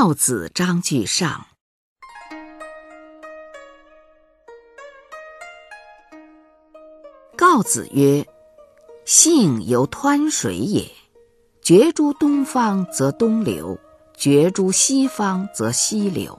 [0.00, 1.48] 告子章句上。
[7.36, 8.24] 告子曰
[9.04, 10.88] ：“性犹湍水也，
[11.62, 13.76] 决诸东方则东流，
[14.16, 16.38] 决诸西方则西流。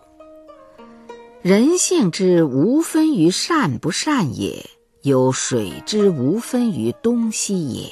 [1.42, 4.70] 人性之无分于善不善也，
[5.02, 7.92] 有水之无分于东西也。”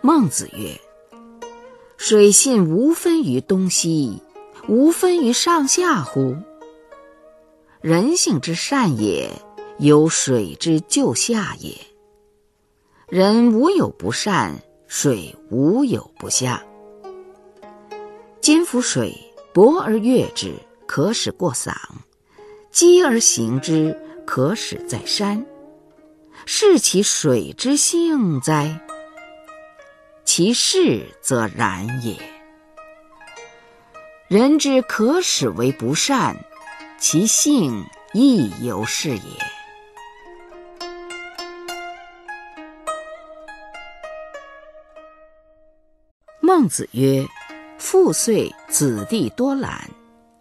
[0.00, 0.80] 孟子曰
[2.04, 4.20] ：“水性无分于东西，
[4.66, 6.36] 无分于上下乎？
[7.80, 9.30] 人性之善也。”
[9.78, 11.76] 有水之就下也。
[13.08, 16.64] 人无有不善，水无有不下。
[18.40, 19.16] 今夫水，
[19.54, 20.54] 薄而悦之，
[20.86, 21.72] 可使过嗓；
[22.72, 25.46] 积而行之，可使在山。
[26.46, 28.84] 是其水之性哉？
[30.24, 32.16] 其事则然也。
[34.28, 36.36] 人之可使为不善，
[36.98, 39.20] 其性亦犹是也。
[46.40, 47.26] 孟子曰
[47.78, 49.90] ：“父岁子弟多懒，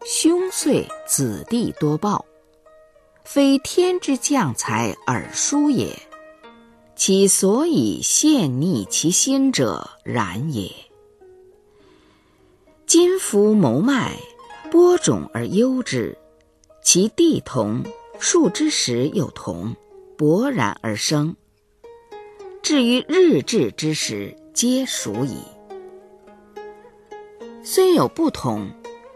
[0.06, 2.26] 兄岁子弟多暴。
[3.24, 5.98] 非天之降才而书也，
[7.04, 10.72] 其所以陷逆其心者，然也。
[12.86, 14.16] 今夫谋脉，
[14.70, 16.16] 播种而优之，
[16.84, 17.84] 其地同，
[18.20, 19.76] 树之时有同，
[20.16, 21.36] 勃然而生。
[22.62, 25.40] 至于日至之时，皆属矣。”
[27.66, 28.70] 虽有不同，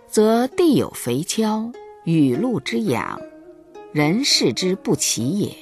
[0.08, 1.72] 则地有肥锹，
[2.04, 3.22] 雨露之养，
[3.92, 5.56] 人事之不齐也。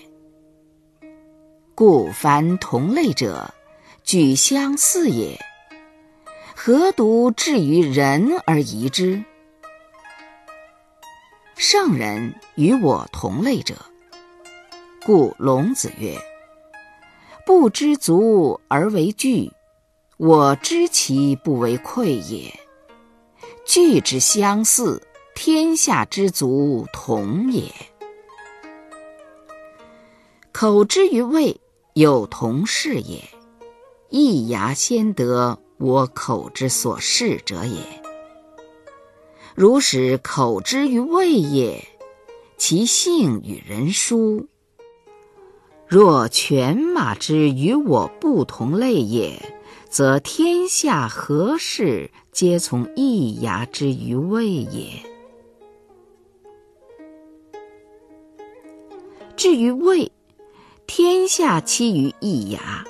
[1.75, 3.51] 故凡同类者，
[4.03, 5.39] 举相似也。
[6.55, 9.23] 何独至于人而疑之？
[11.55, 13.75] 圣人与我同类者，
[15.03, 16.15] 故龙子曰
[17.43, 19.51] ：“不知足而为惧，
[20.17, 22.53] 我知其不为愧也。”
[23.65, 25.01] 惧之相似，
[25.33, 27.71] 天下之足同也。
[30.51, 31.59] 口之于味，
[31.93, 33.23] 有同是也。
[34.09, 37.81] 一牙先得我口之所视者也。
[39.55, 41.87] 如使口之于味也，
[42.57, 44.47] 其性与人殊。
[45.87, 49.53] 若犬马之与我不同类也。
[49.93, 54.89] 则天下何事皆从一牙之于味也。
[59.37, 60.11] 至于味，
[60.85, 62.85] 天下期于一牙，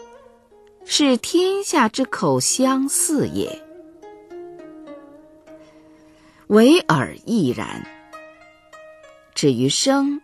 [0.84, 3.64] 是天下之口相似也。
[6.48, 7.88] 唯耳亦然。
[9.34, 10.22] 至于声，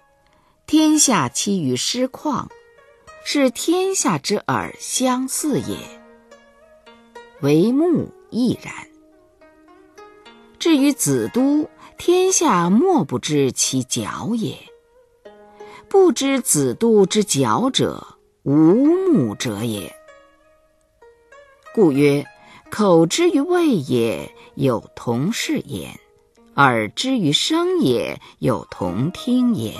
[0.66, 2.47] 天下期于师旷，
[3.24, 5.78] 是天下之耳相似也。
[7.41, 8.74] 为目亦然。
[10.57, 14.57] 至于子都，天下莫不知其角也。
[15.89, 18.05] 不知子都之角者，
[18.44, 19.94] 无目者也。
[21.73, 22.25] 故曰：
[22.69, 25.89] 口之于味也，有同是焉；
[26.55, 29.73] 耳之于声也，有同听焉；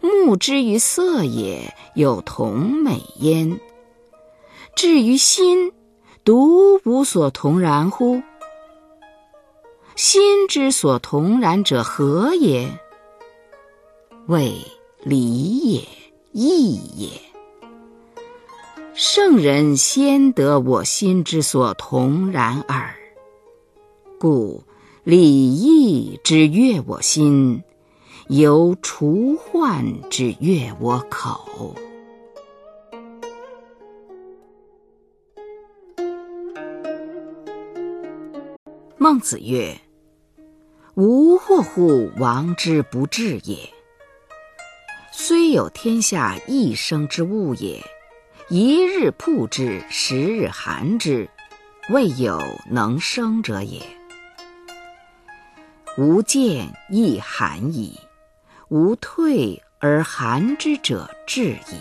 [0.00, 3.58] 目之于色也，有同美焉。
[4.74, 5.72] 至于心。
[6.24, 8.20] 独无所同然乎？
[9.96, 12.68] 心之所同然者何也？
[14.26, 14.58] 谓
[15.08, 15.88] 礼也，
[16.32, 17.08] 义也。
[18.92, 22.94] 圣人先得我心之所同然耳。
[24.20, 24.62] 故
[25.04, 27.62] 礼义之悦我心，
[28.26, 31.74] 犹除患之悦我口。
[38.98, 39.74] 孟子曰
[40.96, 43.56] ：“吾祸乎王之不治也。
[45.28, 47.84] 虽有天下一生之物也，
[48.48, 51.28] 一日曝之，十日寒之，
[51.90, 52.40] 未有
[52.70, 53.82] 能生者也。
[55.98, 58.00] 吾见亦寒矣，
[58.70, 61.76] 吾退而寒之者至矣。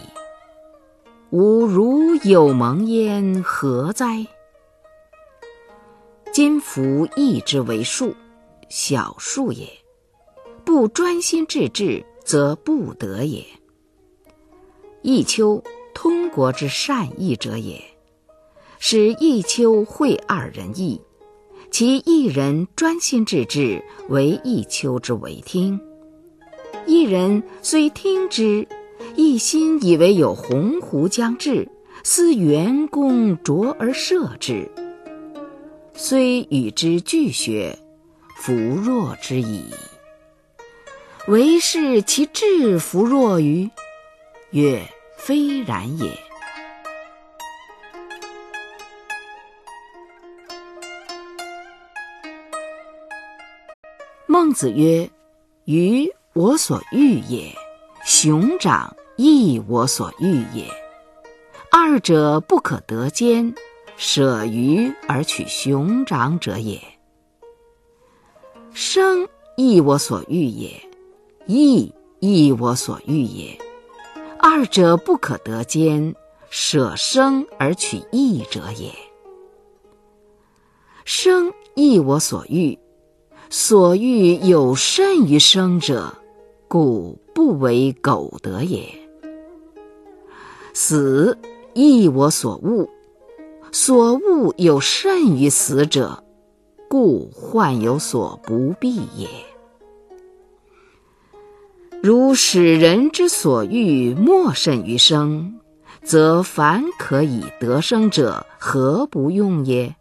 [1.29, 4.27] 吾如有蒙焉，何哉？”
[6.33, 8.13] 今夫义之为术，
[8.67, 9.67] 小术也；
[10.65, 13.41] 不专心致志，则不得也。
[15.01, 15.63] 弈秋，
[15.93, 17.81] 通国之善弈者也。
[18.79, 20.99] 使弈秋会二人弈，
[21.71, 25.79] 其一人专心致志，为弈秋之为听；
[26.85, 28.67] 一人虽听之，
[29.15, 31.65] 一心以为有鸿鹄将至，
[32.03, 34.69] 思援弓着而射之，
[35.93, 37.79] 虽与之俱学，
[38.35, 39.63] 弗若之矣。
[41.27, 43.69] 唯是其志弗若于？
[44.51, 44.81] 曰：
[45.17, 46.17] 非然也。
[54.25, 55.09] 孟子曰
[55.65, 57.53] ：“鱼我所欲也，
[58.05, 60.65] 熊掌亦我所欲也。
[61.69, 63.53] 二者不可得兼，
[63.97, 66.81] 舍鱼而取熊掌者也。
[68.71, 69.27] 生
[69.57, 70.86] 亦我所欲也，
[71.47, 73.57] 义亦我所欲也。
[74.37, 76.13] 二者不可得兼，
[76.49, 78.91] 舍生而取义者也。
[81.03, 82.77] 生亦我所欲。”
[83.49, 86.13] 所欲有甚于生者，
[86.67, 88.89] 故不为苟得也。
[90.73, 91.37] 死
[91.73, 92.89] 亦我所恶，
[93.71, 96.25] 所恶有甚于死者，
[96.89, 99.29] 故患有所不避也。
[102.03, 105.59] 如使人之所欲莫甚于生，
[106.03, 109.95] 则凡可以得生者，何不用也？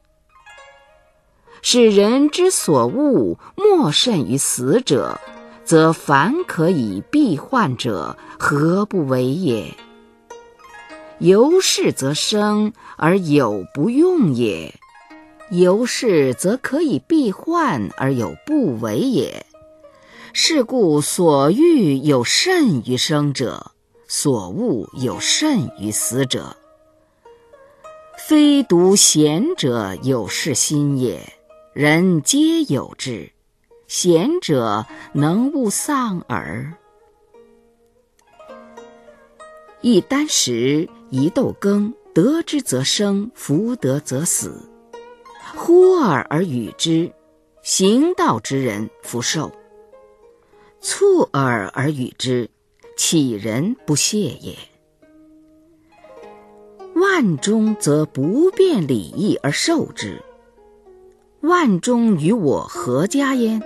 [1.63, 5.19] 使人之所恶莫甚于死者，
[5.65, 9.75] 则凡可以避患者，何不为也？
[11.19, 14.75] 由是则生而有不用也，
[15.51, 19.47] 由是则可以避患而有不为也。
[20.39, 23.73] 是故所欲有甚于生者，
[24.07, 26.59] 所恶有甚于死者。
[28.19, 31.33] 非独贤者有是心也。
[31.73, 33.33] 人皆有之，
[33.89, 34.85] 贤者
[35.15, 36.75] 能勿丧耳。
[39.81, 44.69] 一箪食，一豆羹，得之则生，弗得则死。
[45.55, 47.11] 呼尔而与之，
[47.63, 49.51] 行道之人弗受；
[50.89, 52.49] 促尔而与之，
[52.97, 54.57] 乞人不谢也。
[56.95, 60.23] 万中则不辩礼义而受之。
[61.41, 63.61] 万中与我何家焉？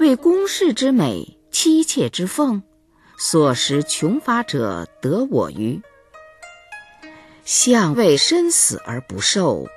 [0.00, 2.64] 为公室之美，妻妾之奉，
[3.16, 5.80] 所食穷乏者得我于。
[7.44, 9.68] 相为身死而不受，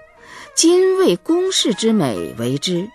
[0.55, 2.87] 今为公室之美为之；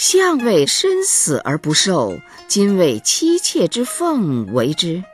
[0.00, 2.18] 相为身死而不受，
[2.48, 5.04] 今为妻妾之奉为之；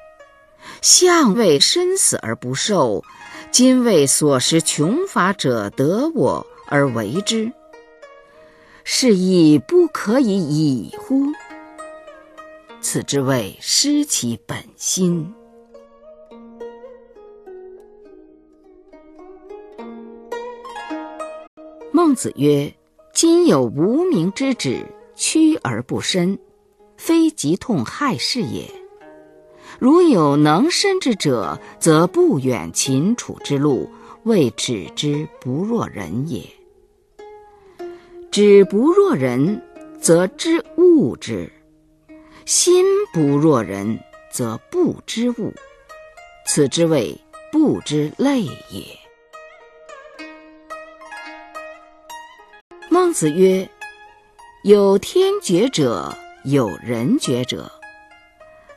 [0.80, 3.02] 相为身死而不受，
[3.50, 6.46] 今为所食穷乏者得我。
[6.68, 7.50] 而为之，
[8.84, 11.32] 是亦不可以已乎？
[12.80, 15.34] 此之谓失其本心。
[21.90, 22.72] 孟子曰
[23.16, 24.84] ：“今有无名之指，
[25.14, 26.38] 屈而不伸，
[26.98, 28.70] 非疾痛害事也。
[29.78, 33.88] 如有能伸之者，则不远秦楚之路，
[34.24, 36.42] 谓止之不若人也。”
[38.30, 39.62] 止不若人，
[39.98, 41.48] 则知物之；
[42.44, 43.98] 心不若人，
[44.30, 45.54] 则不知物。
[46.46, 47.18] 此之谓
[47.50, 49.05] 不知类也。
[53.16, 53.66] 子曰
[54.62, 57.72] ：“有天绝者，有人绝者。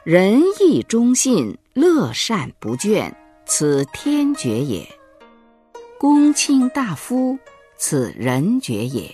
[0.06, 3.12] 仁义忠信，乐善不倦，
[3.46, 4.88] 此天绝也；
[5.98, 7.38] 公卿大夫，
[7.76, 9.14] 此人绝也。”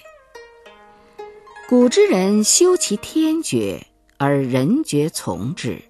[1.67, 3.87] 古之人修其天绝，
[4.19, 5.81] 而人绝从之；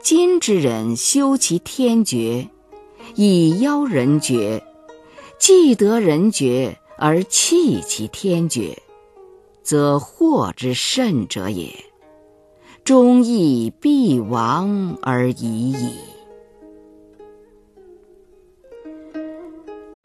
[0.00, 2.48] 今之人修其天绝，
[3.16, 4.62] 以邀人绝，
[5.40, 8.76] 既得人绝而弃其天绝，
[9.62, 11.72] 则祸之甚者也。
[12.84, 15.92] 忠义必亡而已矣。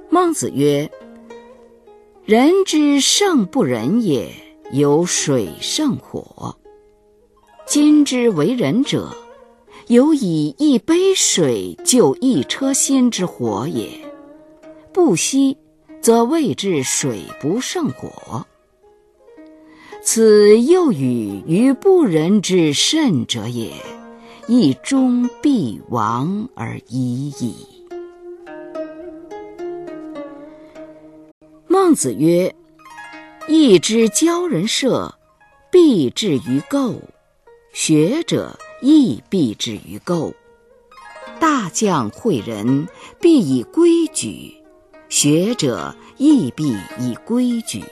[0.10, 0.90] 孟子曰
[2.26, 4.32] ：“人之圣不仁也。”
[4.72, 6.56] 有水胜火。
[7.68, 9.16] 今之为人者，
[9.86, 13.88] 有以一杯水救一车薪之火也。
[14.92, 15.56] 不息，
[16.04, 18.46] 则谓之水不胜火。
[20.04, 23.72] 此又与于不仁之甚者也，
[24.48, 27.56] 亦终必亡而已矣。
[31.68, 32.54] 孟子曰。
[33.46, 35.14] 义之教人设，
[35.70, 36.96] 必至于垢；
[37.74, 40.34] 学者亦必至于垢。
[41.42, 42.88] 大将诲人，
[43.20, 44.63] 必以规矩；
[45.16, 47.84] 学者亦必以规矩。